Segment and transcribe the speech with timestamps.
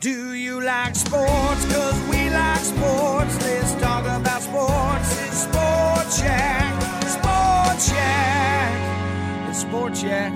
[0.00, 1.64] Do you like sports?
[1.74, 3.42] Cause we like sports.
[3.42, 5.26] Let's talk about sports.
[5.26, 6.82] It's Sports Yak.
[7.02, 9.48] Sports Yak.
[9.50, 10.32] It's Sports Yak.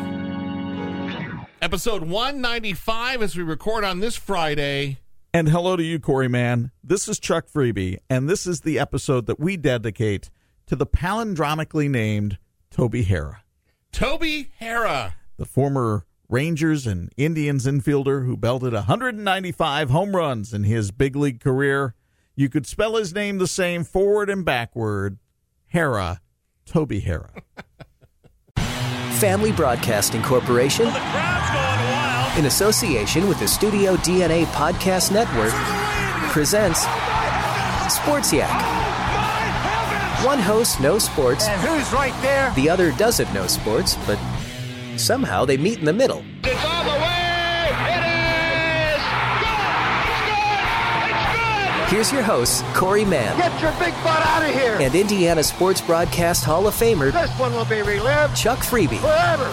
[1.62, 4.98] Episode 195 as we record on this Friday.
[5.32, 6.72] And hello to you, Corey Mann.
[6.82, 10.28] This is Chuck Freeby, and this is the episode that we dedicate
[10.66, 12.36] to the palindromically named
[12.72, 13.42] Toby Harrah,
[13.92, 15.12] Toby Harrah.
[15.36, 21.40] the former Rangers and Indians infielder who belted 195 home runs in his big league
[21.40, 21.94] career.
[22.34, 25.18] You could spell his name the same forward and backward.
[25.74, 26.20] Harrah,
[26.64, 27.42] Toby Harrah.
[29.18, 30.86] Family Broadcasting Corporation,
[32.38, 35.52] in association with the Studio DNA Podcast Network,
[36.32, 36.80] presents
[37.94, 38.80] Sports Yak.
[40.24, 42.50] One host knows sports, And who's right there?
[42.54, 44.18] the other doesn't know sports, but
[44.98, 46.24] somehow they meet in the middle.
[46.44, 47.68] It's on the way.
[47.92, 48.04] It
[48.96, 49.02] is.
[49.42, 50.08] Good.
[50.08, 51.10] It's good.
[51.10, 51.88] It's good.
[51.90, 54.78] Here's your hosts, Corey Mann Get your big butt out of here.
[54.80, 58.98] and Indiana Sports Broadcast Hall of Famer This one will be relived Chuck Freeby.
[58.98, 59.50] forever.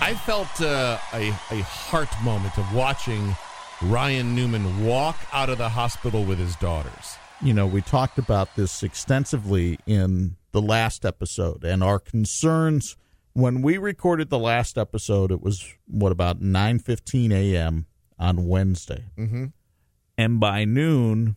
[0.00, 3.36] I felt uh, a, a heart moment of watching
[3.82, 7.16] Ryan Newman walk out of the hospital with his daughters.
[7.42, 12.96] You know, we talked about this extensively in the last episode and our concerns
[13.38, 17.86] when we recorded the last episode it was what about 9:15 a.m.
[18.18, 19.04] on Wednesday.
[19.16, 19.46] Mm-hmm.
[20.16, 21.36] And by noon,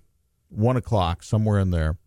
[0.50, 2.00] 1 o'clock somewhere in there,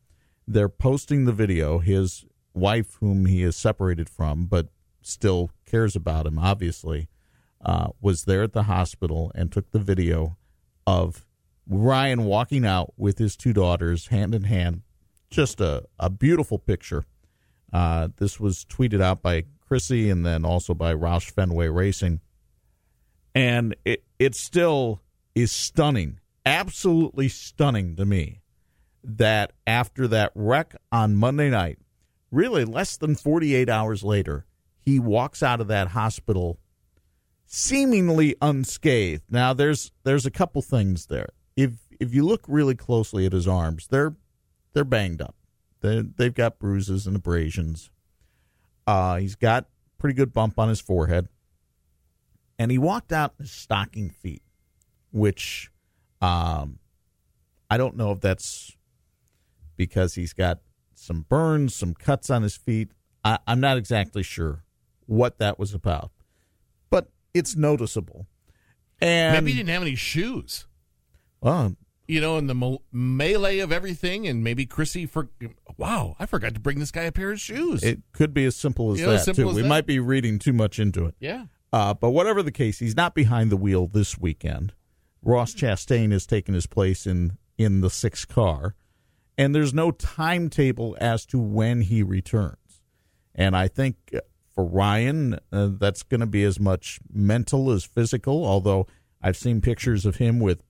[0.49, 4.69] they're posting the video his wife whom he is separated from but
[5.01, 7.09] still cares about him obviously
[7.65, 10.37] uh, was there at the hospital and took the video
[10.89, 11.25] of
[11.69, 14.83] Ryan walking out with his two daughters hand in hand.
[15.31, 17.05] Just a, a beautiful picture.
[17.73, 22.21] Uh, this was tweeted out by Krissie and then also by Roush Fenway Racing.
[23.35, 25.03] And it, it still
[25.35, 28.41] is stunning, absolutely stunning to me
[29.03, 31.79] that after that wreck on Monday night,
[32.31, 34.47] really less than 48 hours later,
[34.79, 36.59] he walks out of that hospital
[37.47, 39.23] seemingly unscathed.
[39.31, 41.31] Now there's there's a couple things there.
[41.57, 44.15] If if you look really closely at his arms, they're
[44.73, 45.37] they're banged up.
[45.81, 47.91] They they've got bruises and abrasions.
[48.87, 49.67] Uh, he's got
[49.99, 51.29] pretty good bump on his forehead,
[52.59, 54.43] and he walked out in his stocking feet,
[55.13, 55.71] which
[56.21, 56.79] um,
[57.71, 58.77] I don't know if that's
[59.77, 60.61] because he's got
[60.95, 62.91] some burns, some cuts on his feet.
[63.25, 64.65] I, I'm not exactly sure
[65.07, 66.11] what that was about,
[66.91, 68.27] but it's noticeable.
[69.01, 70.67] And Maybe he didn't have any shoes.
[71.41, 71.75] well,
[72.07, 75.31] You know, in the me- melee of everything, and maybe Krissie for
[75.79, 77.83] wow, I forgot to bring this guy a pair of shoes.
[77.83, 79.51] it could be as simple as You know, that simple too.
[79.51, 79.69] as we that.
[79.69, 81.15] might be reading too much into it.
[81.19, 84.75] yeah, Uh, but whatever the case, he's not behind the wheel this weekend.
[85.23, 88.75] Ross Chastain has taken his place in in the sixth car,
[89.39, 92.83] and there's no timetable as to when he returns.
[93.35, 94.21] And I think uh,
[94.55, 98.45] for Ryan, uh, that's going to be as much mental as physical.
[98.45, 98.87] Although
[99.23, 100.63] I've seen pictures of him with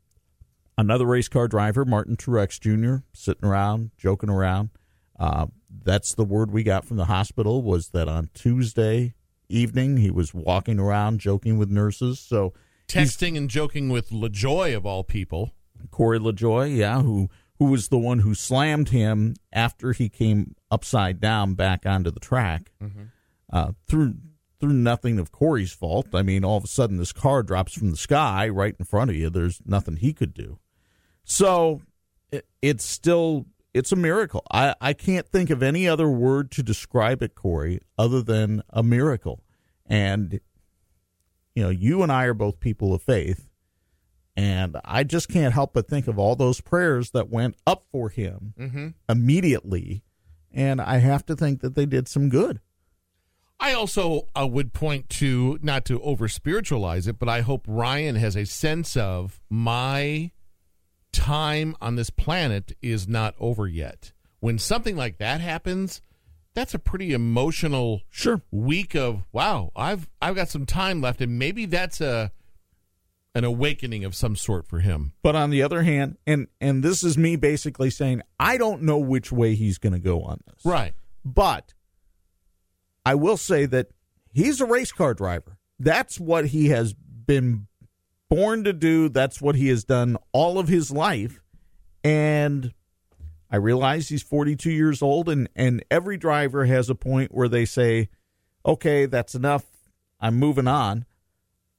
[0.76, 4.70] another race car driver, Martin Truex Jr., sitting around, joking around.
[5.18, 5.46] Uh,
[5.82, 9.14] that's the word we got from the hospital was that on Tuesday
[9.48, 12.18] evening he was walking around, joking with nurses.
[12.18, 12.52] So
[12.88, 15.52] texting and joking with LaJoie of all people.
[15.90, 21.20] Corey LaJoie, yeah, who who was the one who slammed him after he came upside
[21.20, 22.72] down back onto the track
[23.52, 24.14] uh, through
[24.60, 26.08] through nothing of Corey's fault.
[26.14, 29.10] I mean, all of a sudden this car drops from the sky right in front
[29.10, 29.30] of you.
[29.30, 30.58] There's nothing he could do.
[31.25, 31.82] So
[32.31, 34.44] it, it's still it's a miracle.
[34.50, 38.82] I I can't think of any other word to describe it, Corey, other than a
[38.82, 39.43] miracle.
[39.87, 40.41] And
[41.55, 43.49] you know, you and I are both people of faith.
[44.37, 48.09] And I just can't help but think of all those prayers that went up for
[48.09, 48.53] him
[49.09, 50.03] immediately.
[50.53, 52.61] And I have to think that they did some good.
[53.61, 58.17] I also uh, would point to not to over spiritualize it, but I hope Ryan
[58.17, 60.32] has a sense of my
[61.14, 64.12] time on this planet is not over yet.
[64.40, 66.02] When something like that happens,
[66.55, 68.43] that's a pretty emotional Sure.
[68.50, 69.70] week of wow.
[69.75, 72.31] I've I've got some time left, and maybe that's a
[73.34, 75.12] an awakening of some sort for him.
[75.22, 78.99] But on the other hand, and and this is me basically saying I don't know
[78.99, 80.64] which way he's going to go on this.
[80.64, 80.94] Right.
[81.25, 81.75] But
[83.06, 83.88] I will say that
[84.32, 85.58] he's a race car driver.
[85.78, 87.66] That's what he has been
[88.34, 89.08] born to do.
[89.08, 91.40] That's what he has done all of his life.
[92.02, 92.72] And
[93.50, 97.64] I realize he's 42 years old, and, and every driver has a point where they
[97.64, 98.08] say,
[98.66, 99.64] okay, that's enough.
[100.20, 101.04] I'm moving on.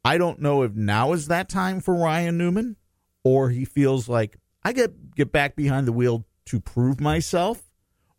[0.06, 2.76] I don't know if now is that time for Ryan Newman
[3.24, 7.64] or he feels like I get get back behind the wheel to prove myself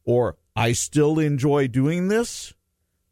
[0.04, 2.52] or I still enjoy doing this.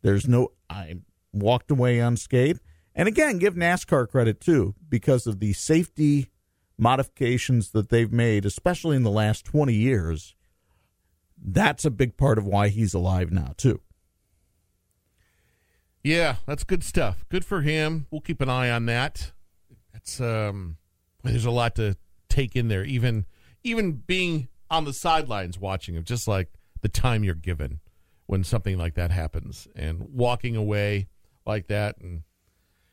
[0.03, 0.97] There's no I
[1.32, 2.61] walked away unscathed.
[2.94, 6.31] And again, give NASCAR credit too because of the safety
[6.79, 10.35] modifications that they've made, especially in the last 20 years.
[11.37, 13.81] That's a big part of why he's alive now too.
[16.02, 17.25] Yeah, that's good stuff.
[17.29, 18.06] Good for him.
[18.11, 19.32] We'll keep an eye on that.
[19.93, 20.76] That's um
[21.23, 21.96] there's a lot to
[22.29, 23.25] take in there even
[23.62, 26.50] even being on the sidelines watching him just like
[26.82, 27.81] the time you're given
[28.26, 31.08] when something like that happens and walking away
[31.46, 32.23] like that and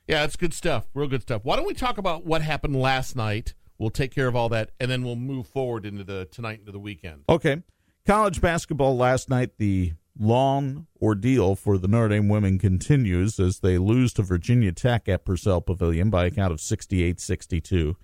[0.07, 0.87] yeah, it's good stuff.
[0.93, 1.41] Real good stuff.
[1.43, 3.53] Why don't we talk about what happened last night?
[3.77, 6.71] We'll take care of all that and then we'll move forward into the tonight into
[6.71, 7.23] the weekend.
[7.27, 7.63] Okay.
[8.05, 13.77] College basketball last night, the long ordeal for the Notre Dame women continues as they
[13.77, 17.95] lose to Virginia Tech at Purcell Pavilion by a count of 68 62.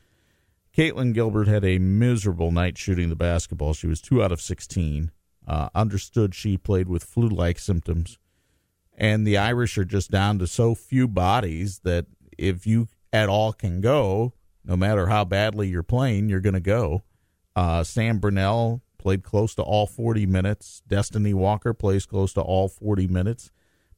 [0.75, 3.73] Katlyn Gilbert had a miserable night shooting the basketball.
[3.73, 5.11] She was two out of 16.
[5.47, 8.19] Uh, understood she played with flu like symptoms.
[8.97, 12.07] And the Irish are just down to so few bodies that
[12.38, 14.33] if you at all can go,
[14.65, 17.03] no matter how badly you're playing, you're going to go.
[17.55, 20.81] Uh, Sam Brunelle played close to all 40 minutes.
[20.88, 23.51] Destinee Walker plays close to all 40 minutes.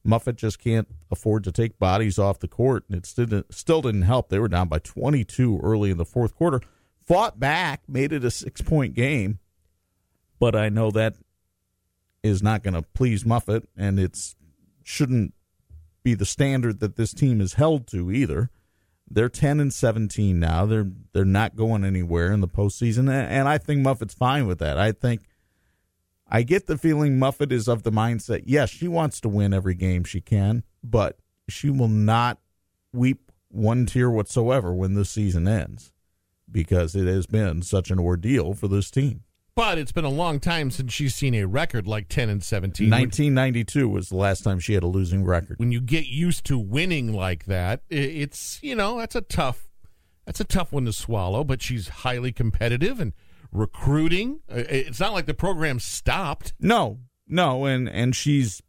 [0.04, 4.02] Muffet just can't afford to take bodies off the court, and it didn't, still didn't
[4.02, 4.28] help.
[4.28, 6.60] They were down by 22 early in the fourth quarter.
[7.06, 9.40] Fought back, made it a six point game,
[10.38, 11.16] but I know that
[12.22, 14.36] is not going to please Muffet, and it's
[14.84, 15.34] shouldn't
[16.02, 18.50] be the standard that this team is held to either.
[19.08, 20.66] They're 10 and 17 now.
[20.66, 24.78] They're they're not going anywhere in the postseason, and I think Muffet's fine with that.
[24.78, 25.22] I think
[26.28, 28.44] I get the feeling Muffet is of the mindset.
[28.46, 31.18] Yes, she wants to win every game she can, but
[31.48, 32.38] she will not
[32.92, 35.92] weep one tear whatsoever when this season ends
[36.50, 39.22] because it has been such an ordeal for this team.
[39.60, 42.88] But it's been a long time since she's seen a record like 10 and 17.
[42.88, 45.58] 1992 was the last time she had a losing record.
[45.58, 49.68] When you get used to winning like that, it's, you know, that's a tough
[50.24, 53.12] that's a tough one to swallow, but she's highly competitive and
[53.52, 54.40] recruiting.
[54.48, 56.54] It's not like the program stopped.
[56.58, 57.00] No.
[57.28, 58.62] No, and and she's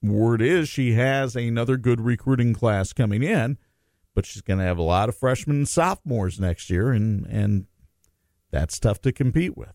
[0.00, 3.58] word is she has another good recruiting class coming in,
[4.14, 7.66] but she's going to have a lot of freshmen and sophomores next year and and
[8.52, 9.72] that's tough to compete with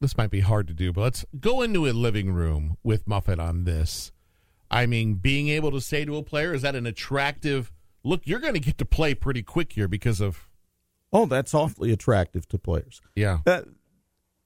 [0.00, 3.38] this might be hard to do, but let's go into a living room with Muffet
[3.38, 4.12] on this.
[4.70, 7.72] I mean, being able to say to a player, is that an attractive
[8.04, 8.22] look?
[8.24, 10.48] You're going to get to play pretty quick here because of.
[11.12, 13.00] Oh, that's awfully attractive to players.
[13.16, 13.38] Yeah.
[13.46, 13.62] Uh,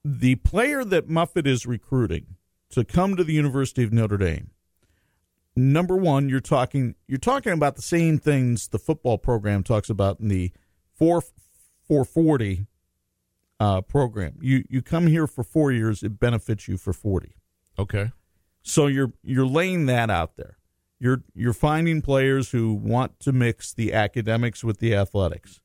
[0.05, 2.37] the player that Muffet is recruiting
[2.71, 4.51] to come to the University of Notre Dame.
[5.55, 10.21] Number one, you're talking you're talking about the same things the football program talks about
[10.21, 10.51] in the
[10.95, 11.23] four
[11.87, 12.67] four forty
[13.63, 14.35] uh, program.
[14.41, 17.37] You you come here for four years, it benefits you for forty.
[17.79, 18.11] Okay.
[18.63, 20.59] So you're you're laying that out there.
[20.99, 25.61] You're you're finding players who want to mix the academics with the athletics.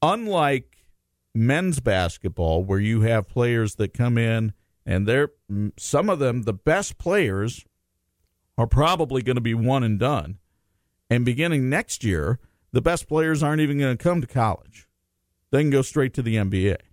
[0.00, 0.86] Unlike
[1.34, 4.54] men's basketball, where you have players that come in
[4.86, 5.32] and they're
[5.76, 7.66] some of them the best players
[8.56, 10.38] are probably going to be one and done.
[11.10, 12.38] And beginning next year,
[12.72, 14.88] the best players aren't even going to come to college.
[15.50, 16.87] They can go straight to the NBA.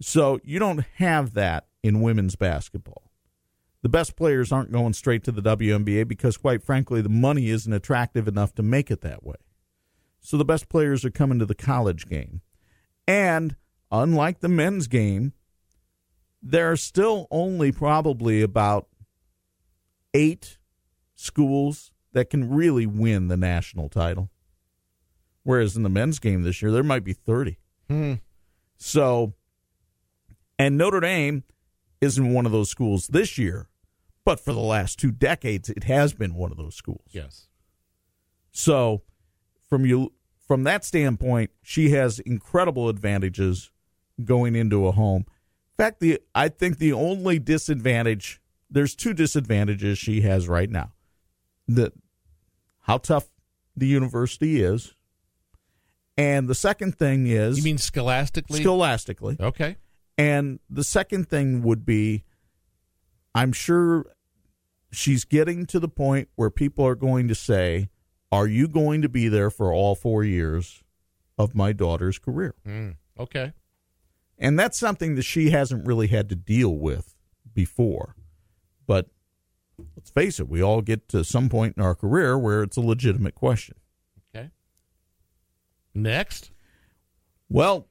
[0.00, 3.10] So you don't have that in women's basketball.
[3.82, 7.72] The best players aren't going straight to the WNBA because, quite frankly, the money isn't
[7.72, 9.36] attractive enough to make it that way.
[10.20, 12.40] So the best players are coming to the college game.
[13.06, 13.54] And
[13.92, 15.34] unlike the men's game,
[16.42, 18.88] there are still only probably about
[20.12, 20.58] eight
[21.14, 24.30] schools that can really win the national title.
[25.44, 27.58] Whereas in the men's game this year, there might be 30.
[27.88, 28.14] Hmm.
[28.76, 29.34] So
[30.58, 31.44] and Notre Dame
[32.00, 33.68] isn't one of those schools this year,
[34.24, 37.04] but for the last two decades, it has been one of those schools.
[37.10, 37.48] Yes.
[38.52, 39.02] So,
[39.68, 40.12] from you
[40.46, 43.70] from that standpoint, she has incredible advantages
[44.24, 45.24] going into a home.
[45.78, 50.92] In fact, the I think the only disadvantage there's two disadvantages she has right now.
[51.68, 51.92] The
[52.82, 53.28] how tough
[53.76, 54.94] the university is,
[56.16, 58.60] And the second thing is You mean scholastically?
[58.62, 59.36] scholastically.
[59.40, 59.76] okay.
[60.18, 62.24] And the second thing would be
[63.34, 64.06] I'm sure
[64.90, 67.90] she's getting to the point where people are going to say,
[68.32, 70.82] Are you going to be there for all four years
[71.36, 72.54] of my daughter's career?
[72.66, 73.52] Mm, okay.
[74.38, 77.14] And that's something that she hasn't really had to deal with
[77.54, 78.14] before.
[78.86, 79.08] But
[79.96, 82.82] let's face it, we all get to some point in our career where it's a
[82.82, 83.76] legitimate question.
[84.34, 84.50] Okay.
[85.94, 86.50] Next.
[87.48, 87.88] Well,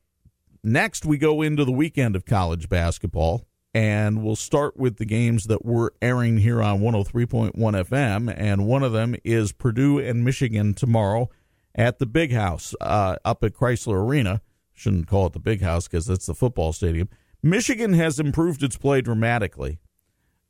[0.65, 5.45] next we go into the weekend of college basketball, and we'll start with the games
[5.45, 8.33] that we're airing here on 103.1 FM.
[8.35, 11.29] And one of them is Purdue and Michigan tomorrow
[11.75, 14.41] at the Big House uh, up at Crisler Arena.
[14.73, 17.09] Shouldn't call it the Big House because that's the football stadium.
[17.43, 19.79] Michigan has improved its play dramatically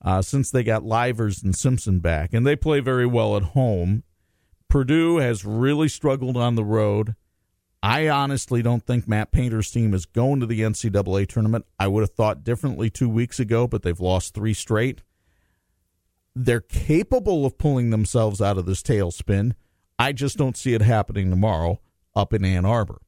[0.03, 4.03] uh, since they got Livers and Simpson back, and they play very well at home.
[4.69, 7.15] Purdue has really struggled on the road.
[7.85, 11.67] I honestly don't think Matt Painter's team is going to the NCAA tournament.
[11.79, 15.03] I would have thought differently two weeks ago, but they've lost three straight.
[16.35, 19.51] They're capable of pulling themselves out of this tailspin.
[19.99, 21.79] I just don't see it happening tomorrow
[22.15, 23.01] up in Ann Arbor.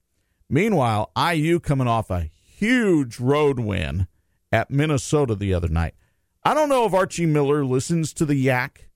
[0.48, 4.06] Meanwhile, IU coming off a huge road win
[4.52, 5.96] at Minnesota the other night.
[6.44, 8.90] I don't know if Archie Miller listens to the Yak,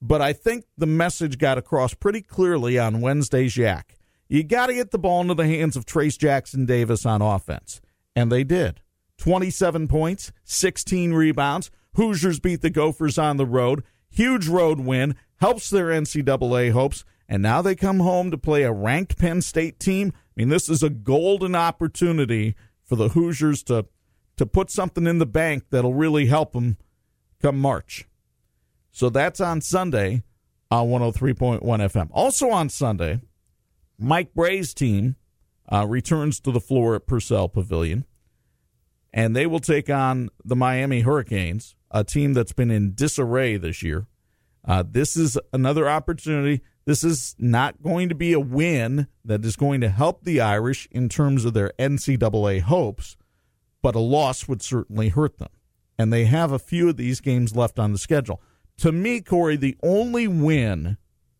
[0.00, 3.96] but I think the message got across pretty clearly on Wednesday's Yak.
[4.28, 7.80] You got to get the ball into the hands of Trayce Jackson-Davis on offense.
[8.16, 8.80] And they did.
[9.18, 11.70] 27 points, 16 rebounds.
[11.94, 13.84] Hoosiers beat the Gophers on the road.
[14.10, 17.04] Huge road win, helps their NCAA hopes.
[17.28, 20.12] And now they come home to play a ranked Penn State team.
[20.14, 23.86] I mean, this is a golden opportunity for the Hoosiers to,
[24.36, 26.76] to put something in the bank that'll really help them
[27.40, 28.06] come March.
[28.90, 30.22] So that's on Sunday
[30.70, 32.08] on 103.1 FM.
[32.12, 33.20] Also on Sunday,
[33.98, 35.16] Mike Brey's team
[35.72, 38.04] uh, returns to the floor at Purcell Pavilion,
[39.12, 43.82] and they will take on the Miami Hurricanes, a team that's been in disarray this
[43.82, 44.06] year.
[44.66, 46.62] Uh, this is another opportunity.
[46.86, 50.88] This is not going to be a win that is going to help the Irish
[50.90, 53.16] in terms of their NCAA hopes,
[53.82, 55.50] but a loss would certainly hurt them.
[55.98, 58.42] And they have a few of these games left on the schedule.
[58.78, 60.98] To me, Corey, the only win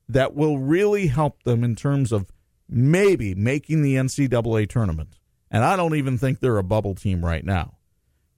[0.08, 2.30] that will really help them in terms of
[2.68, 5.18] maybe making the NCAA tournament,
[5.50, 7.78] and I don't even think they're a bubble team right now,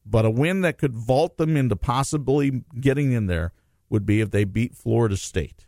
[0.04, 3.52] but a win that could vault them into possibly getting in there
[3.88, 5.66] would be if they beat Florida State.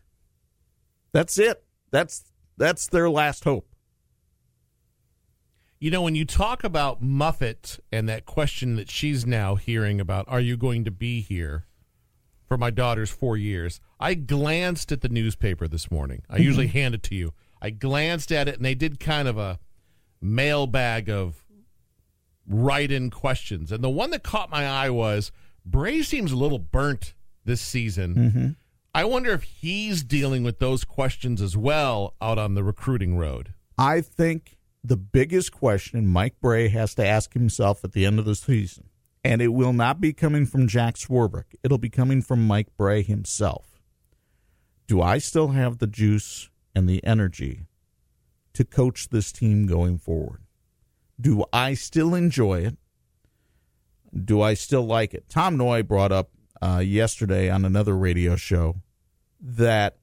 [1.13, 1.65] That's it.
[1.91, 2.25] That's
[2.57, 3.69] that's their last hope.
[5.81, 10.25] You know, when you talk about Muffet and that question that she's now hearing about,
[10.29, 11.67] are you going to be here
[12.49, 13.81] for my daughter's four years?
[14.01, 16.23] I glanced at the newspaper this morning.
[16.29, 16.79] I usually mm-hmm.
[16.79, 17.33] hand it to you.
[17.61, 19.59] I glanced at it, and they did kind of a
[20.21, 21.45] mailbag of
[22.47, 23.71] write in questions.
[23.73, 25.31] And the one that caught my eye was
[25.65, 28.15] Brey seems a little burnt this season.
[28.15, 28.49] Mm-hmm.
[28.95, 33.53] I wonder if he's dealing with those questions as well out on the recruiting road.
[33.77, 38.25] I think the biggest question Mike Brey has to ask himself at the end of
[38.25, 38.89] the season,
[39.23, 43.03] and it will not be coming from Jack Swarbrick, it'll be coming from Mike Brey
[43.03, 43.81] himself.
[44.87, 47.67] Do I still have the juice and the energy
[48.55, 50.43] to coach this team going forward?
[51.21, 52.79] Do I still enjoy it?
[54.25, 55.29] Do I still like it?
[55.29, 56.31] Tom Noie brought up
[56.63, 58.77] uh, yesterday on another radio show
[59.41, 59.99] that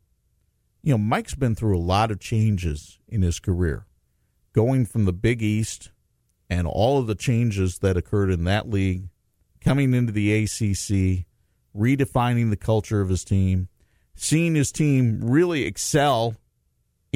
[0.84, 3.86] you know Mike's been through a lot of changes in his career,
[4.53, 5.91] going from the Big East
[6.50, 9.10] and all of the changes that occurred in that league,
[9.62, 11.25] coming into the ACC,
[11.75, 13.70] redefining the culture of his team,
[14.13, 16.36] seeing his team really excel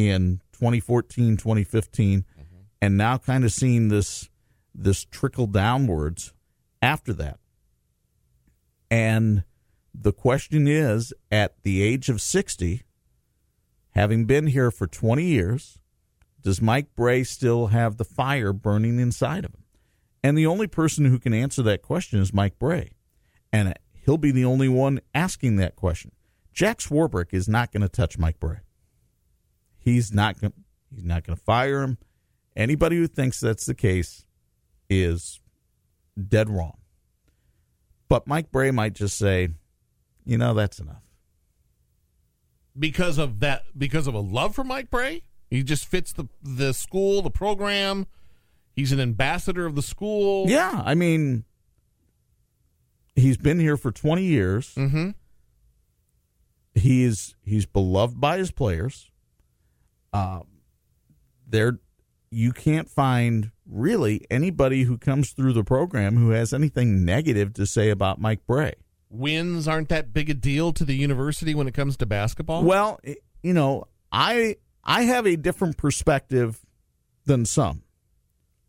[0.08, 2.44] in 2014, 2015, mm-hmm.
[2.82, 4.30] and now kind of seeing this
[4.74, 6.34] this trickle downwards
[6.82, 7.40] after that.
[8.90, 9.44] And
[9.94, 12.84] the question is at the age of 60,
[13.92, 15.80] having been here for 20 years,
[16.42, 19.64] does Mike Brey still have the fire burning inside of him?
[20.24, 22.92] And the only person who can answer that question is Mike Brey.
[23.52, 23.74] And
[24.06, 26.12] he'll be the only one asking that question.
[26.54, 28.60] Jack Swarbrick is not going to touch Mike Brey.
[29.80, 30.54] He's not going
[30.94, 31.98] he's not going to fire him.
[32.56, 34.26] Anybody who thinks that's the case
[34.90, 35.40] is
[36.28, 36.78] dead wrong.
[38.10, 39.50] But Mike Brey might just say,
[40.26, 41.04] you know, that's enough.
[42.78, 45.24] because of that because of a love for Mike Brey.
[45.50, 48.06] He just fits the the school, the program.
[48.76, 50.48] He's an ambassador of the school.
[50.50, 51.44] Yeah, I mean,
[53.16, 54.74] he's been here for 20 years.
[54.76, 55.10] Mm-hmm.
[56.76, 59.10] He's he's beloved by his players.
[60.14, 60.42] Uh,
[61.48, 61.80] they're
[62.32, 67.66] you can't find really anybody who comes through the program who has anything negative to
[67.66, 68.76] say about Mike Brey.
[69.10, 72.64] Wins aren't that big a deal to the university when it comes to basketball.
[72.64, 73.00] Well,
[73.42, 76.64] you know, I I have a different perspective
[77.26, 77.84] than some.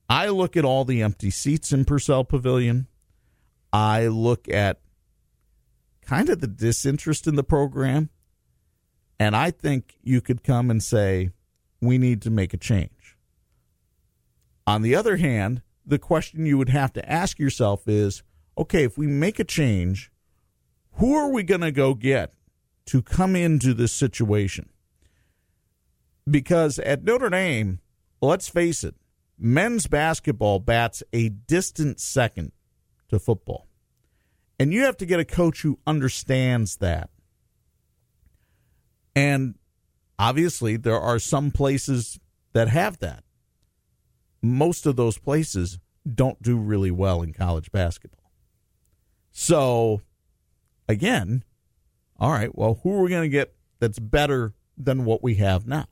[0.09, 2.88] I look at all the empty seats in Purcell Pavilion.
[3.73, 4.80] I look at
[6.02, 8.11] kind of the disinterest in the program.
[9.21, 11.29] And I think you could come and say,
[11.79, 13.19] we need to make a change.
[14.67, 18.23] On the other hand, the question you would have to ask yourself is
[18.57, 20.11] okay, if we make a change,
[20.95, 22.33] who are we going to go get
[22.87, 24.71] to come into this situation?
[26.29, 27.81] Because at Notre Dame,
[28.23, 28.95] let's face it,
[29.39, 32.53] men's basketball bats a distant second
[33.09, 33.67] to football.
[34.59, 37.11] And you have to get a coach who understands that.
[39.14, 39.57] And
[40.19, 42.19] obviously, there are some places
[42.52, 43.25] that have that.
[44.43, 45.79] Most of those places
[46.12, 48.33] don't do really well in college basketball.
[49.31, 50.02] So,
[50.88, 51.45] again,
[52.19, 55.67] all right, well, who are we going to get that's better than what we have
[55.67, 55.87] now?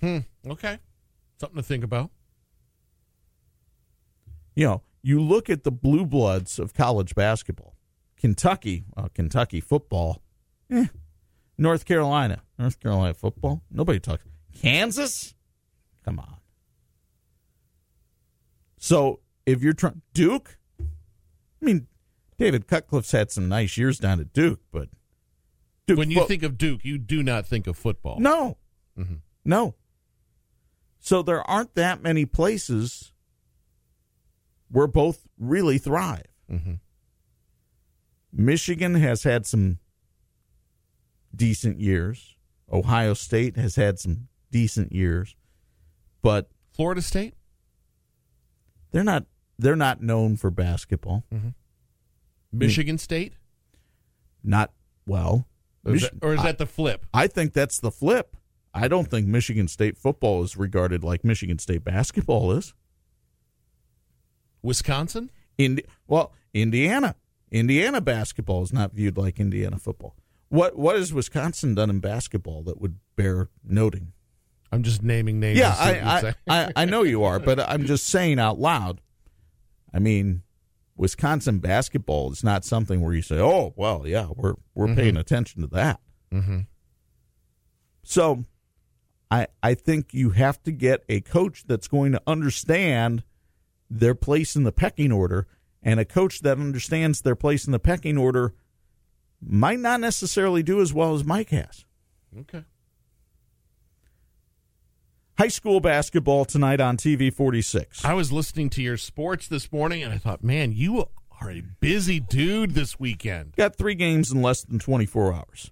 [0.00, 0.18] Hmm.
[0.46, 0.78] Okay.
[1.40, 2.10] Something to think about.
[4.54, 7.76] You know, you look at the blue bloods of college basketball.
[8.16, 10.20] Kentucky, well, Kentucky football,
[10.70, 10.86] eh.
[11.58, 13.62] North Carolina, North Carolina football.
[13.70, 14.24] Nobody talks.
[14.62, 15.34] Kansas,
[16.04, 16.36] come on.
[18.78, 21.86] So if you're trying Duke, I mean,
[22.38, 24.88] David Cutcliffe's had some nice years down at Duke, but
[25.86, 28.20] Duke when you fo- think of Duke, you do not think of football.
[28.20, 28.58] no,
[28.96, 29.20] Mhm.
[29.44, 29.74] no.
[31.00, 33.12] So there aren't that many places
[34.68, 36.26] where both really thrive.
[36.50, 36.80] Mhm.
[38.32, 39.78] Michigan has had some
[41.38, 42.36] decent years.
[42.70, 45.34] Ohio State has had some decent years,
[46.20, 47.34] but Florida State.
[48.90, 49.24] they're not
[49.58, 51.24] they're not known for basketball.
[51.32, 51.48] Mm-hmm.
[52.52, 53.34] Michigan State.
[54.44, 54.72] Not
[55.06, 55.46] well.
[55.84, 57.06] Or is, that, or is that the flip?
[57.14, 58.36] I think that's the flip.
[58.74, 62.74] I don't think Michigan State football is regarded like Michigan State basketball is.
[64.62, 65.30] Wisconsin.
[65.56, 67.14] Indi- well, Indiana.
[67.50, 70.14] Indiana basketball is not viewed like Indiana football.
[70.48, 74.12] What what has Wisconsin done in basketball that would bear noting?
[74.70, 75.58] I'm just naming names.
[75.58, 76.60] Yeah, to see what you I.
[76.60, 79.00] I, I I know you are, but I'm just saying out loud.
[79.92, 80.42] I mean,
[80.96, 85.62] Wisconsin basketball is not something where you say, "Oh, well, yeah, we're we're paying attention
[85.62, 86.00] to that."
[86.32, 86.66] Mhm.
[88.02, 88.44] So,
[89.30, 93.22] I I think you have to get a coach that's going to understand
[93.90, 95.46] their place in the pecking order,
[95.82, 98.54] and a coach that understands their place in the pecking order
[99.40, 101.84] might not necessarily do as well as Mike has.
[102.40, 102.64] Okay.
[105.38, 108.04] High school basketball tonight on TV 46.
[108.04, 111.06] I was listening to your sports this morning, and I thought, man, you
[111.40, 113.54] are a busy dude this weekend.
[113.56, 115.70] Got three games in less than 24 hours.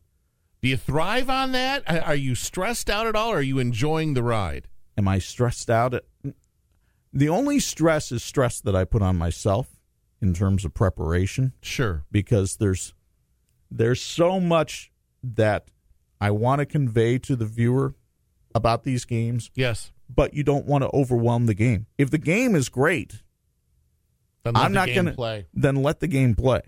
[0.62, 1.82] Do you thrive on that?
[2.06, 4.68] Are you stressed out at all, or are you enjoying the ride?
[4.96, 5.94] Am I stressed out?
[5.94, 6.04] At,
[7.12, 9.80] the only stress is stress that I put on myself
[10.22, 12.04] in terms of preparation Sure.
[12.12, 12.94] because there's
[13.70, 14.90] there's so much
[15.22, 15.70] that
[16.20, 17.94] I want to convey to the viewer
[18.54, 19.92] about these games, Yes.
[20.14, 21.86] but you don't want to overwhelm the game.
[21.98, 23.22] If the game is great,
[24.44, 25.38] Then let I'm the not going to play.
[25.40, 25.60] Mm-hmm.
[25.60, 26.62] then let the game play.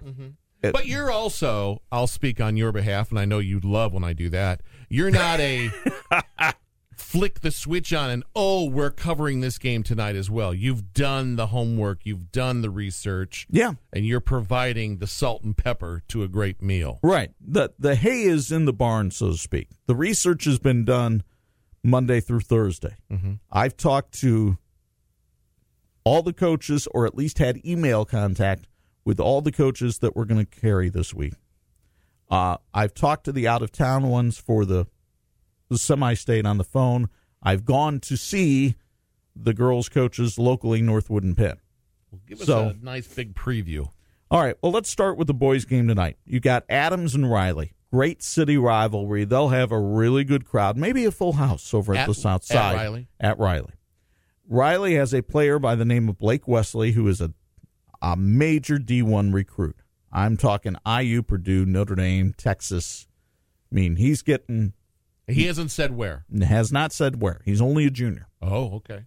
[0.63, 4.03] It- But you're also, I'll speak on your behalf, and I know you love when
[4.05, 4.61] I do that.
[4.91, 5.71] You're not a
[6.99, 10.53] flick the switch on and, oh, we're covering this game tonight as well.
[10.53, 15.57] You've done the homework, you've done the research, yeah, and you're providing the salt and
[15.57, 16.99] pepper to a great meal.
[17.03, 17.31] Right.
[17.41, 19.69] The the hay is in the barn, so to speak.
[19.87, 21.23] The research has been done
[21.83, 22.97] Monday through Thursday.
[23.51, 24.59] I've talked to
[26.05, 28.67] all the coaches, or at least had email contact
[29.05, 31.35] with all the coaches that we're going to carry this week.
[32.31, 34.87] Uh, I've talked to the out of town ones for the
[35.77, 37.09] semi state on the phone.
[37.43, 38.77] I've gone to see
[39.37, 41.59] the girls' coaches locally, Northwood and Penn.
[42.27, 43.91] Give us So- a nice big preview.
[44.31, 44.57] All right.
[44.63, 46.17] Well, let's start with the boys' game tonight.
[46.25, 47.73] You got Adams and Riley.
[47.91, 49.25] Great city rivalry.
[49.25, 52.43] They'll have a really good crowd, maybe a full house over at, At- the south
[52.43, 52.75] at side.
[52.77, 53.09] Riley?
[53.21, 53.73] At Riley.
[54.47, 57.33] Riley has a player by the name of Blake Wesley, who is a,
[58.03, 59.77] a major D1 recruit.
[60.11, 63.07] I'm talking IU, Purdue, Notre Dame, Texas.
[63.71, 64.73] I mean, he's getting,
[65.29, 66.25] He hasn't said where.
[66.43, 67.41] has not said where.
[67.45, 68.29] He's only a junior.
[68.41, 69.05] Oh, okay.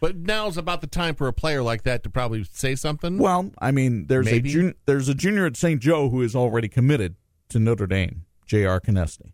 [0.00, 3.18] But now's about the time for a player like that to probably say something.
[3.18, 4.50] Well, I mean, there's Maybe.
[4.50, 5.80] a jun- there's a junior at St.
[5.80, 7.16] Joe who is already committed
[7.48, 8.80] to Notre Dame, J.R.
[8.80, 9.32] Konieczny.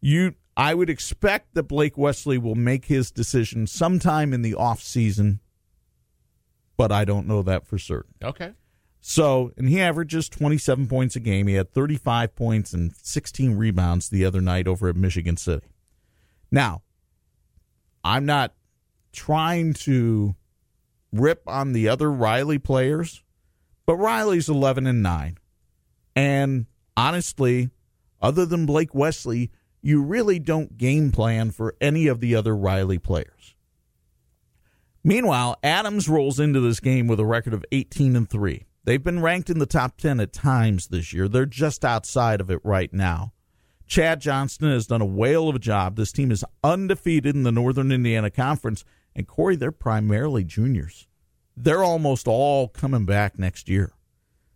[0.00, 4.80] You, I would expect that Blake Wesley will make his decision sometime in the off
[4.82, 5.40] season,
[6.76, 8.14] but I don't know that for certain.
[8.22, 8.52] Okay.
[9.00, 11.48] So, and he averages 27 points a game.
[11.48, 15.66] He had 35 points and 16 rebounds the other night over at Michigan City.
[16.52, 16.82] Now,
[18.04, 18.54] I'm not
[19.12, 20.36] trying to
[21.10, 23.22] rip on the other Riley players,
[23.86, 25.38] but Riley's 11 and 9.
[26.14, 27.70] And honestly,
[28.20, 32.98] other than Blake Wesley, you really don't game plan for any of the other Riley
[32.98, 33.56] players.
[35.02, 38.66] Meanwhile, Adams rolls into this game with a record of 18 and 3.
[38.84, 41.28] They've been ranked in the top 10 at times this year.
[41.28, 43.32] They're just outside of it right now.
[43.86, 45.96] Chad Johnston has done a whale of a job.
[45.96, 48.84] This team is undefeated in the Northern Indiana Conference.
[49.14, 51.06] And Corey, they're primarily juniors.
[51.56, 53.92] They're almost all coming back next year.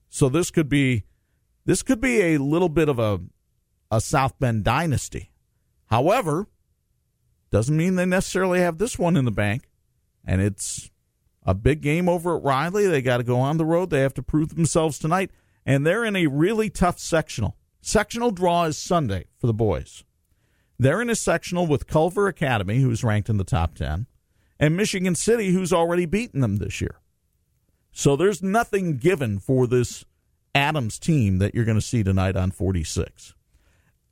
[0.08, 1.04] So this could be
[1.66, 3.20] this could be a little bit of a
[3.90, 5.30] a South Bend dynasty.
[5.86, 6.46] However,
[7.50, 9.68] doesn't mean they necessarily have this one in the bank.
[10.24, 10.90] And it's
[11.44, 12.86] a big game over at Riley.
[12.86, 13.90] They got to go on the road.
[13.90, 15.30] They have to prove themselves tonight.
[15.64, 17.56] And they're in a really tough sectional.
[17.86, 20.02] Sectional draw is Sunday for the boys.
[20.76, 24.08] They're in a sectional with Culver Academy, who's ranked in the top 10,
[24.58, 26.96] and Michigan City, who's already beaten them this year.
[27.92, 30.04] So there's nothing given for this
[30.52, 33.34] Adams team that you're going to see tonight on 46.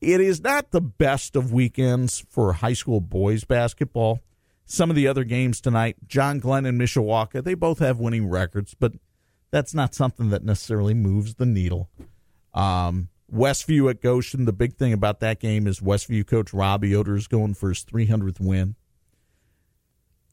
[0.01, 4.21] It is not the best of weekends for high school boys basketball.
[4.65, 8.77] Some of the other games tonight, John Glenn and Mishawaka, they both have winning records,
[8.79, 8.93] but
[9.51, 11.91] that's not something that necessarily moves the needle.
[12.55, 17.17] Um, Westview at Goshen, the big thing about that game is Westview coach Robbie Yoder
[17.17, 18.77] is going for his 300th win.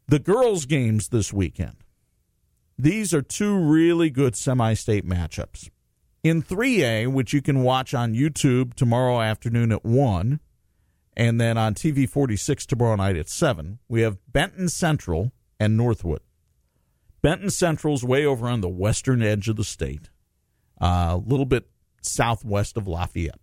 [0.08, 1.78] The girls' games this weekend.
[2.78, 5.70] These are two really good semi state matchups.
[6.24, 10.40] In 3A, which you can watch on YouTube tomorrow afternoon at 1,
[11.18, 16.22] and then on TV 46 tomorrow night at 7, we have Benton Central and Northwood.
[17.22, 20.10] Benton Central's way over on the western edge of the state,
[20.80, 21.68] uh, a little bit
[22.06, 23.40] southwest of Lafayette.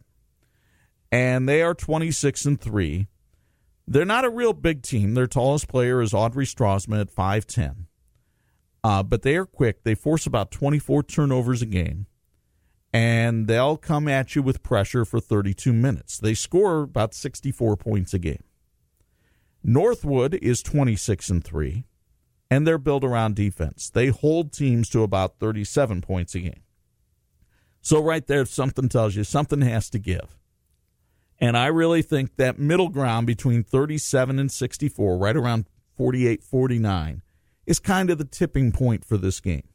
[1.11, 3.09] And they are 26 and 3.
[3.87, 5.15] They're not a real big team.
[5.15, 7.87] Their tallest player is Audrey Strausman at 5'10.
[8.85, 9.83] Uh, but they are quick.
[9.83, 12.07] They force about 24 turnovers a game
[12.93, 16.19] and they'll come at you with pressure for 32 minutes.
[16.19, 18.45] They score about 64 points a game.
[19.63, 21.85] Northwood is 26 and 3
[22.51, 23.91] and they're built around defense.
[23.91, 26.63] They hold teams to about 37 points a game.
[27.89, 30.37] So right there something tells you something has to give.
[31.39, 35.65] And I really think that middle ground between 37 and 64, right around
[35.97, 37.23] 48 49
[37.65, 39.67] is kind of the tipping point for this game.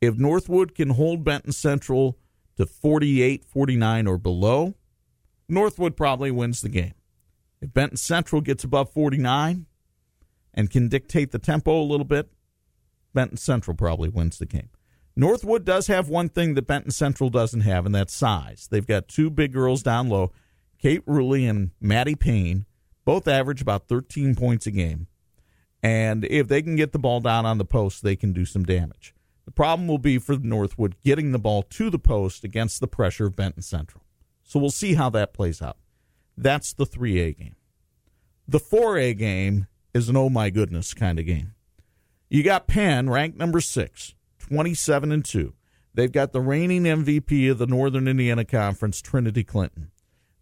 [0.00, 2.16] If Northwood can hold Benton Central
[2.56, 4.72] to 48 49 or below,
[5.46, 6.94] Northwood probably wins the game.
[7.60, 9.66] If Benton Central gets above 49
[10.54, 12.30] and can dictate the tempo a little bit,
[13.12, 14.70] Benton Central probably wins the game.
[15.16, 18.68] Northwood does have one thing that Benton Central doesn't have, and that's size.
[18.70, 20.32] They've got two big girls down low,
[20.80, 22.66] Kate Ruley and Maddie Payne,
[23.04, 25.06] both average about 13 points a game.
[25.82, 28.64] And if they can get the ball down on the post, they can do some
[28.64, 29.14] damage.
[29.44, 33.26] The problem will be for Northwood getting the ball to the post against the pressure
[33.26, 34.02] of Benton Central.
[34.42, 35.76] So we'll see how that plays out.
[36.36, 37.56] That's the 3A game.
[38.48, 41.54] The 4A game is an oh my goodness kind of game.
[42.28, 44.14] You got Penn, ranked number six,
[44.48, 45.54] 27 and 2.
[45.94, 49.90] They've got the reigning MVP of the Northern Indiana Conference, Trinity Clinton.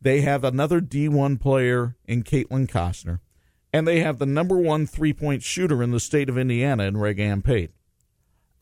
[0.00, 3.20] They have another D1 player in Caitlin Costner.
[3.72, 6.96] And they have the number one three point shooter in the state of Indiana in
[6.98, 7.70] Regan Pate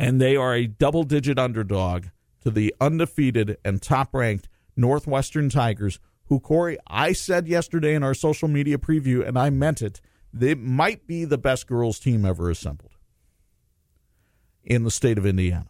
[0.00, 2.06] and they are a double digit underdog
[2.42, 8.14] to the undefeated and top ranked Northwestern Tigers, who, Corey, I said yesterday in our
[8.14, 10.00] social media preview, and I meant it,
[10.32, 12.89] they might be the best girls team ever assembled
[14.64, 15.66] in the state of Indiana.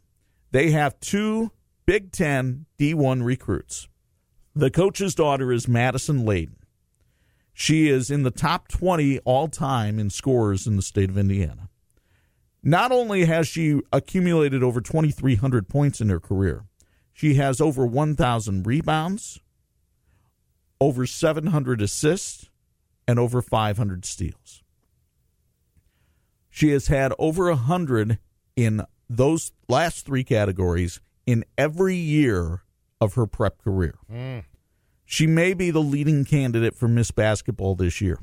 [0.51, 1.53] They have two
[1.87, 3.89] Big Ten D1 recruits.
[4.55, 6.57] The coach's daughter is Madison Layden.
[7.53, 11.69] She is in the top 20 all time in scores in the state of Indiana.
[12.63, 16.65] Not only has she accumulated over 2,300 points in her career,
[17.13, 19.41] she has over 1,000 rebounds,
[20.81, 22.51] over 700 assists,
[23.07, 24.63] and over 500 steals.
[26.49, 28.19] She has had over 100
[28.57, 32.63] in those last three categories in every year
[33.01, 33.99] of her prep career.
[34.11, 34.45] Mm.
[35.05, 38.21] She may be the leading candidate for Miss Basketball this year.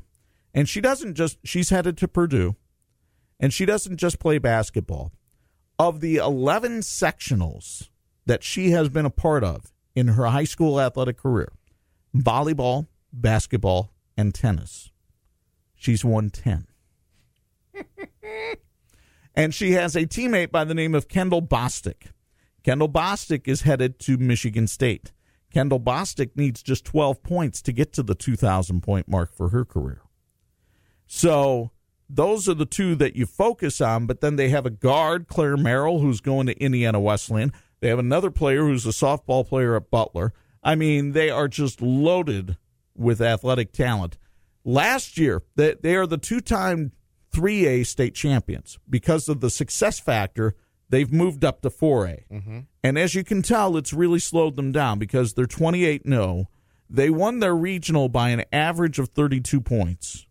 [0.54, 2.56] And she doesn't just, she's headed to Purdue.
[3.38, 5.12] And she doesn't just play basketball.
[5.78, 7.88] Of the 11 sectionals
[8.26, 11.52] that she has been a part of in her high school athletic career
[12.16, 14.90] volleyball, basketball, and tennis.
[15.76, 16.66] She's won 10.
[19.38, 22.10] and she has a teammate by the name of Kendall Bostic.
[22.64, 25.12] Kendall Bostic is headed to Michigan State.
[25.52, 29.64] Kendall Bostic needs just 12 points to get to the 2,000 point mark for her
[29.64, 30.02] career.
[31.06, 31.70] So
[32.10, 35.56] those are the two that you focus on, but then they have a guard, Claire
[35.56, 37.52] Merrill, who's going to Indiana Wesleyan.
[37.78, 40.32] They have another player who's a softball player at Butler.
[40.64, 42.56] I mean, they are just loaded
[42.96, 44.18] with athletic talent.
[44.64, 46.90] Last year, they, they are the two time
[47.32, 48.78] 3A state champions.
[48.88, 50.54] Because of the success factor,
[50.88, 52.64] they've moved up to 4A.
[52.82, 56.48] And as you can tell, it's really slowed them down because they're 28 0.
[56.90, 60.26] They won their regional by an average of 32 points.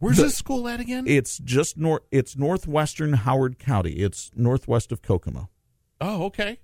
[0.00, 1.04] Where's The- this school at again?
[1.06, 2.02] It's just north.
[2.10, 3.92] It's northwestern Howard County.
[3.98, 5.48] It's northwest of Kokomo.
[6.00, 6.58] oh, okay.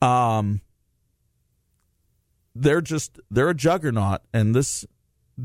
[0.00, 0.62] Um,
[2.54, 4.86] they're just they're a juggernaut, and this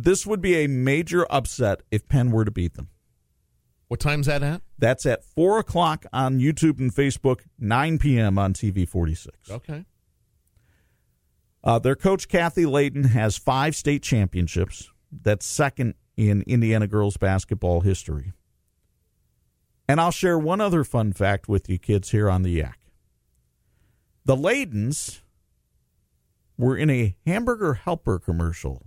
[0.04, 2.90] this would be a major upset if Penn were to beat them.
[3.88, 4.62] What time's that at?
[4.78, 8.38] That's at four o'clock on YouTube and Facebook, nine p.m.
[8.38, 9.50] on TV forty six.
[9.50, 9.86] Okay.
[11.64, 14.92] Uh, their coach Kathy Layden has five state championships.
[15.12, 18.34] That's second in Indiana girls basketball history.
[19.88, 22.80] And I'll share one other fun fact with you kids here on the Yak.
[24.26, 25.22] The Laydens
[26.58, 28.84] were in a hamburger helper commercial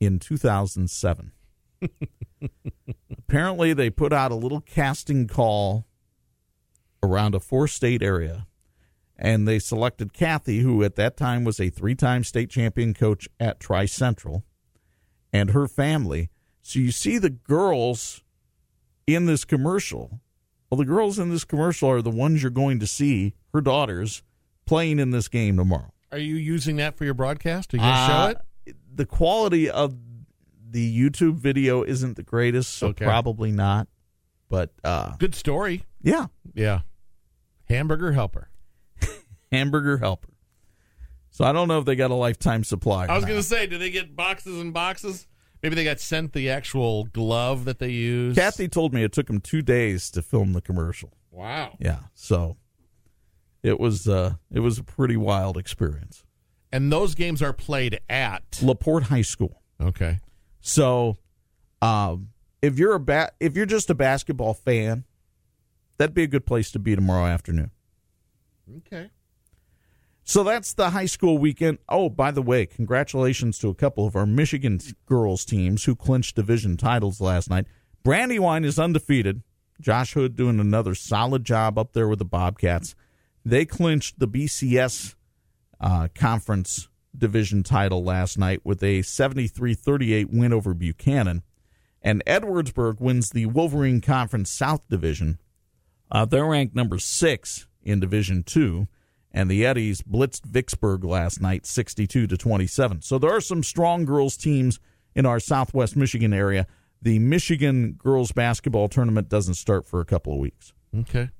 [0.00, 1.32] in 2007.
[3.18, 5.86] Apparently, they put out a little casting call
[7.02, 8.46] around a four state area
[9.18, 13.28] and they selected Kathy, who at that time was a three time state champion coach
[13.40, 14.44] at Tri Central,
[15.32, 16.28] and her family.
[16.62, 18.22] So you see the girls
[19.06, 20.20] in this commercial.
[20.70, 24.22] Well, the girls in this commercial are the ones you're going to see, her daughters,
[24.66, 25.92] playing in this game tomorrow.
[26.12, 27.72] Are you using that for your broadcast?
[27.72, 28.38] Are you going to Uh, show it?
[28.94, 29.96] The quality of
[30.70, 33.04] the YouTube video isn't the greatest, so Okay.
[33.04, 33.88] probably not.
[34.48, 35.84] But uh, Good story.
[36.02, 36.80] yeah, Yeah.
[37.68, 38.48] Hamburger helper.
[39.52, 40.28] hamburger helper.
[41.30, 43.06] So I don't know if they got a lifetime supply.
[43.06, 45.26] I was going to say, do they get boxes and boxes?
[45.62, 48.36] Maybe they got sent the actual glove that they use.
[48.36, 51.12] Kathy told me it took them two days to film the commercial.
[51.30, 51.76] Wow.
[51.80, 52.56] Yeah, so
[53.62, 56.24] it was uh, it was a pretty wild experience.
[56.72, 58.60] And those games are played at.
[58.62, 59.62] Laporte High School.
[59.80, 60.18] Okay.
[60.60, 61.16] So,
[61.80, 62.30] um,
[62.62, 65.04] if you're a ba- if you're just a basketball fan,
[65.98, 67.70] that'd be a good place to be tomorrow afternoon.
[68.78, 69.10] Okay.
[70.28, 71.78] So that's the high school weekend.
[71.88, 76.34] Oh, by the way, congratulations to a couple of our Michigan girls teams who clinched
[76.34, 77.66] division titles last night.
[78.02, 79.42] Brandywine is undefeated.
[79.80, 82.96] Josh Hood doing another solid job up there with the Bobcats.
[83.44, 85.14] They clinched the BCS
[85.80, 91.42] uh, conference division title last night with a 73-38 win over Buchanan.
[92.02, 95.38] And Edwardsburg wins the Wolverine Conference South Division.
[96.10, 98.86] Uh, they're ranked number six in Division Two,
[99.32, 103.02] and the Eddies blitzed Vicksburg last night, sixty-two to twenty-seven.
[103.02, 104.78] So there are some strong girls teams
[105.16, 106.68] in our Southwest Michigan area.
[107.02, 110.72] The Michigan girls basketball tournament doesn't start for a couple of weeks.
[110.96, 111.30] Okay.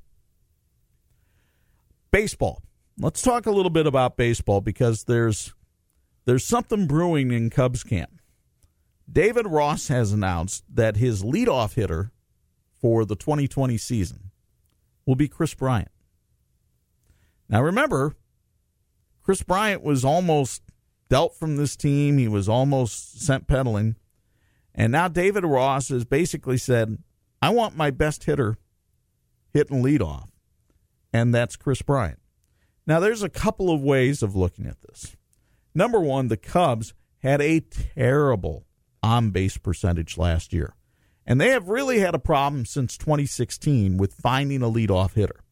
[2.10, 2.62] Baseball.
[2.98, 5.52] Let's talk a little bit about baseball because there's
[6.24, 8.20] there's something brewing in Cubs camp.
[9.10, 12.10] David Ross has announced that his leadoff hitter
[12.80, 14.30] for the 2020 season
[15.04, 15.90] will be Kris Bryant.
[17.48, 18.14] Now remember,
[19.22, 20.62] Kris Bryant was almost
[21.10, 22.16] dealt from this team.
[22.16, 23.96] He was almost sent peddling.
[24.74, 26.98] And now David Ross has basically said,
[27.42, 28.56] I want my best hitter
[29.52, 30.28] hitting leadoff,
[31.12, 32.18] and that's Kris Bryant.
[32.86, 35.16] Now, there's a couple of ways of looking at this.
[35.74, 38.66] Number one, the Cubs had a terrible
[39.02, 40.74] on base percentage last year.
[41.26, 45.42] And they have really had a problem since 2016 with finding a leadoff hitter.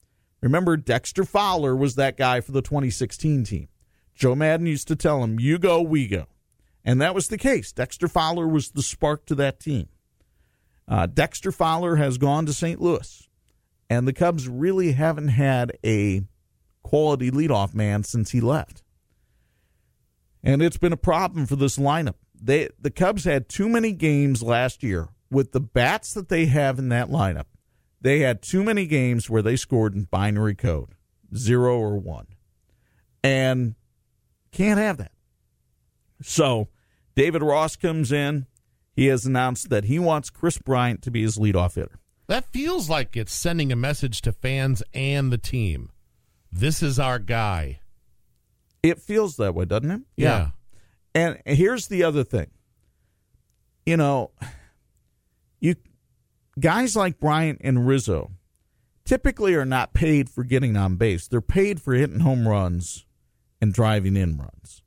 [0.40, 3.68] Remember, Dexter Fowler was that guy for the 2016 team.
[4.14, 6.26] Joe Maddon used to tell him, You go, we go.
[6.84, 7.72] And that was the case.
[7.72, 9.88] Dexter Fowler was the spark to that team.
[10.86, 12.80] Uh, Dexter Fowler has gone to St.
[12.80, 13.26] Louis,
[13.88, 16.22] and the Cubs really haven't had a
[16.94, 18.84] quality leadoff man since he left.
[20.44, 22.14] And it's been a problem for this lineup.
[22.40, 26.78] They the Cubs had too many games last year with the bats that they have
[26.78, 27.46] in that lineup.
[28.00, 30.90] They had too many games where they scored in binary code,
[31.34, 32.28] zero or one.
[33.24, 33.74] And
[34.52, 35.10] can't have that.
[36.22, 36.68] So
[37.16, 38.46] David Ross comes in.
[38.94, 41.98] He has announced that he wants Kris Bryant to be his leadoff hitter.
[42.28, 45.90] That feels like it's sending a message to fans and the team.
[46.54, 47.80] This is our guy.
[48.80, 50.02] It feels that way, doesn't it?
[50.16, 50.50] Yeah.
[51.12, 52.46] And here's the other thing
[53.84, 54.30] you know,
[55.60, 55.74] you
[56.58, 58.30] guys like Bryant and Rizzo
[59.04, 61.26] typically are not paid for getting on base.
[61.26, 63.04] They're paid for hitting home runs
[63.60, 64.82] and driving in runs.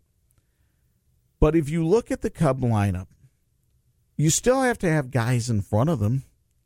[1.40, 3.08] But if you look at the Cub lineup,
[4.16, 6.24] you still have to have guys in front of them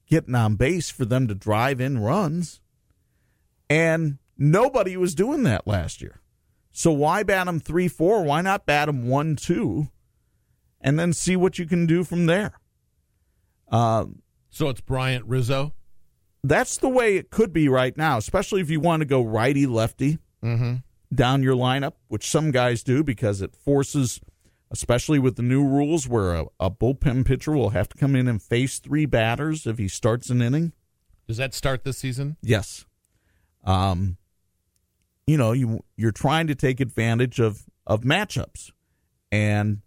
[0.08, 2.62] getting on base for them to drive in runs.
[3.70, 6.20] And nobody was doing that last year.
[6.72, 8.24] So why bat them 3 4?
[8.24, 9.88] Why not bat them 1 2
[10.82, 12.54] and then see what you can do from there?
[13.72, 14.06] Uh,
[14.50, 15.74] So it's Bryant Rizzo.
[16.44, 19.66] that's the way it could be right now, especially if you want to go righty
[19.68, 20.18] lefty
[21.14, 24.20] down your lineup, which some guys do because it forces,
[24.72, 28.28] especially with the new rules where a, a bullpen pitcher will have to come in
[28.28, 30.72] and face three batters if he starts an inning.
[31.28, 32.38] Does that start this season?
[32.42, 32.86] Yes.
[33.64, 34.18] Um,
[35.28, 38.72] you know, you you're trying to take advantage of of matchups,
[39.32, 39.82] and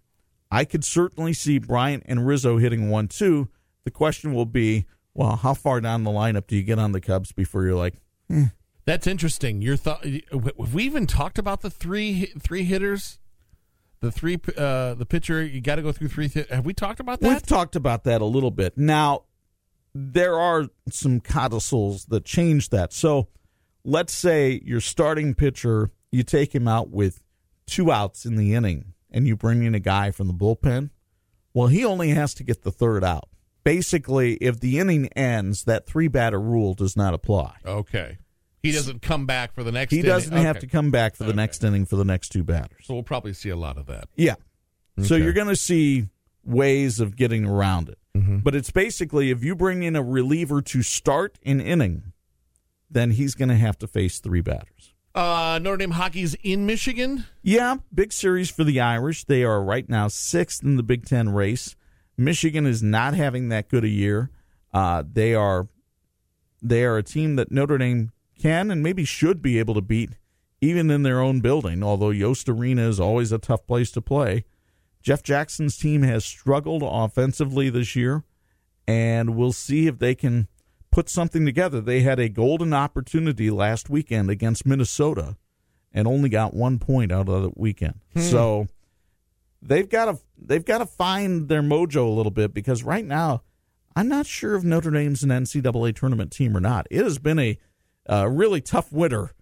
[0.50, 3.48] I could certainly see Bryant and Rizzo hitting one two.
[3.84, 7.00] The question will be, well, how far down the lineup do you get on the
[7.00, 7.94] Cubs before you're like,
[8.86, 9.62] That's interesting.
[9.62, 10.04] Your thought?
[10.04, 13.18] Have we even talked about the three three hitters?
[14.00, 15.42] The three, uh, the pitcher.
[15.42, 16.28] You got to go through three.
[16.28, 17.28] Th- have we talked about that?
[17.28, 18.76] We've talked about that a little bit.
[18.76, 19.22] Now,
[19.94, 22.92] there are some codicils that change that.
[22.92, 23.28] So,
[23.84, 27.22] let's say your starting pitcher, you take him out with
[27.66, 30.90] two outs in the inning and you bring in a guy from the bullpen.
[31.52, 33.28] Well, he only has to get the third out.
[33.62, 37.56] Basically, if the inning ends, that three batter rule does not apply.
[37.64, 38.18] okay.
[38.62, 39.90] He doesn't come back for the next.
[39.92, 40.08] He inning.
[40.10, 41.36] doesn't have to come back for the Okay.
[41.36, 42.78] next inning for the next two batters.
[42.86, 44.08] So we'll probably see a lot of that.
[44.16, 44.36] Yeah.
[45.02, 46.08] So you're going to see
[46.44, 47.98] ways of getting around it.
[48.16, 48.38] Mm-hmm.
[48.38, 52.13] But it's basically if you bring in a reliever to start an inning,
[52.90, 54.94] then he's going to have to face three batters.
[55.14, 57.26] Uh, Notre Dame hockey's in Michigan.
[57.42, 59.24] Yeah, big series for the Irish.
[59.24, 61.76] They are right now sixth in the Big Ten race.
[62.16, 64.30] Michigan is not having that good a year.
[64.72, 65.68] Uh, they are
[66.60, 70.10] they are a team that Notre Dame can and maybe should be able to beat,
[70.60, 71.82] even in their own building.
[71.82, 74.44] Although Yost Arena is always a tough place to play.
[75.00, 78.24] Jeff Jackson's team has struggled offensively this year,
[78.88, 80.48] and we'll see if they can
[80.94, 81.80] put something together.
[81.80, 85.36] They had a golden opportunity last weekend against Minnesota
[85.92, 87.98] and only got one point out of the weekend.
[88.16, 88.68] So
[89.60, 93.42] they've got to they've got to find their mojo a little bit because right now
[93.96, 96.86] I'm not sure if Notre Dame's an NCAA tournament team or not.
[96.92, 97.58] It has been a
[98.08, 99.32] uh, really tough winter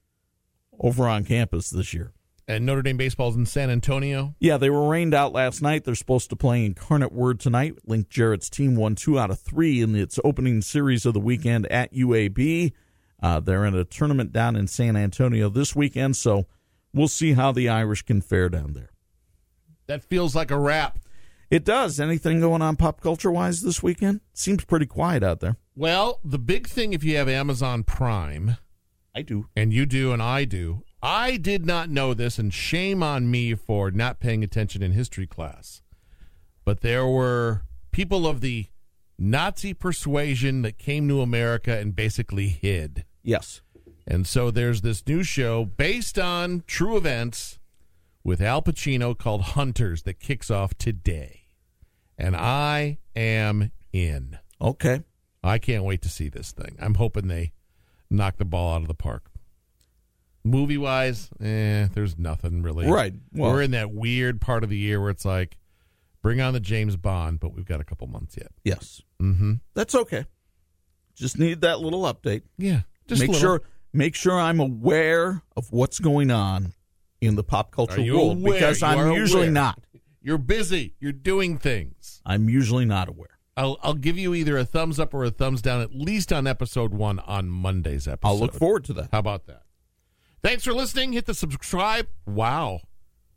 [0.81, 2.13] over on campus this year.
[2.49, 4.35] And Notre Dame baseball's in San Antonio.
[4.41, 5.85] Yeah, they were rained out last night.
[5.85, 7.77] They're supposed to play Incarnate Word tonight.
[7.87, 11.67] Link Jarrett's team won two out of three in its opening series of the weekend
[11.69, 12.73] at UAB.
[13.23, 16.47] Uh, they're in a tournament down in San Antonio this weekend, so
[16.93, 18.91] we'll see how the Irish can fare down there.
[19.87, 20.99] That feels like a wrap.
[21.49, 22.01] It does.
[22.01, 24.21] Anything going on pop culture wise this weekend?
[24.33, 25.57] Seems pretty quiet out there.
[25.77, 28.57] Well, the big thing if you have Amazon Prime,
[29.15, 29.47] I do.
[29.55, 33.55] and you do, and I do, I did not know this, and shame on me
[33.55, 35.83] for not paying attention in history class.
[36.65, 38.67] But there were people of the
[39.19, 43.05] Nazi persuasion that came to America and basically hid.
[43.23, 43.63] Yes.
[44.07, 47.59] And so there's this new show based on true events
[48.25, 51.47] with Al Pacino called Hunters that kicks off today.
[52.17, 54.39] And I am in.
[54.61, 55.03] Okay.
[55.43, 56.77] I can't wait to see this thing.
[56.81, 57.53] I'm hoping they
[58.09, 59.32] knock the ball out of the park.
[60.45, 62.87] Movie wise, eh, there's nothing really.
[62.87, 63.15] Right.
[63.33, 65.57] Well- We're in that weird part of the year where it's like,
[66.23, 68.51] bring on the James Bond, but we've got a couple months yet.
[68.65, 69.03] Yes.
[69.21, 69.55] Mm-hmm.
[69.75, 70.25] That's okay.
[71.15, 72.43] Just need that little update.
[72.59, 72.83] Yeah.
[73.07, 76.73] Just make a sure make sure I'm aware of what's going on
[77.21, 78.55] in the pop culture world aware?
[78.55, 79.53] because You I'm usually aware.
[79.53, 79.83] not.
[80.23, 80.95] You're busy.
[81.01, 82.21] You're doing things.
[82.25, 83.39] I'm usually not aware.
[83.57, 86.47] I'll I'll give you either a thumbs up or a thumbs down at least on
[86.47, 88.29] episode one on Monday's episode.
[88.29, 89.09] I'll look forward to that.
[89.13, 89.63] How about that?
[90.43, 91.13] Thanks for listening.
[91.13, 92.09] Hit the subscribe.
[92.27, 92.81] Wow.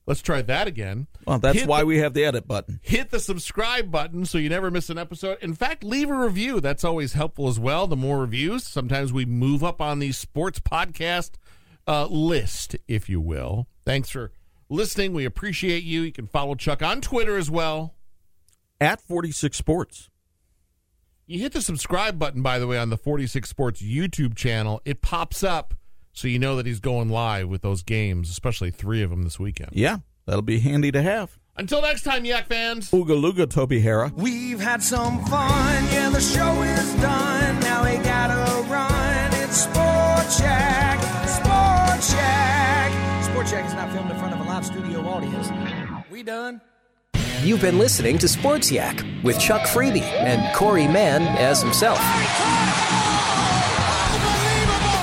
[0.07, 1.07] Let's try that again.
[1.25, 2.79] Well, that's Hit why the- we have the edit button.
[2.83, 5.39] hit the subscribe button so you never miss an episode.
[5.41, 6.59] In fact, leave a review.
[6.61, 7.87] That's always helpful as well.
[7.87, 11.31] The more reviews, sometimes we move up on the sports podcast
[11.87, 13.67] uh, list, if you will.
[13.83, 14.31] Thanks for
[14.69, 15.13] listening.
[15.13, 16.01] We appreciate you.
[16.01, 17.95] You can follow Chuck on Twitter as well.
[18.79, 20.09] At 46 Sports.
[21.27, 24.81] You hit the subscribe button, by the way, on the 46 Sports YouTube channel.
[24.85, 25.73] It pops up
[26.15, 29.37] so you know that he's going live with those games, especially three of them this
[29.37, 29.71] weekend.
[29.73, 31.37] Yeah, that'll be handy to have.
[31.57, 32.89] Until next time, Yak fans.
[32.91, 34.11] Ooga Luga, Toby Hara.
[34.15, 37.59] We've had some fun, yeah, the show is done.
[37.59, 39.33] Now we gotta run.
[39.43, 43.23] It's Sports Yak, Sports Yak.
[43.23, 45.49] Sports Yak is not filmed in front of a live studio audience.
[46.09, 46.61] We done.
[47.43, 51.99] You've been listening to Sports Yak with Chuck Freeby and Corey Mann as himself.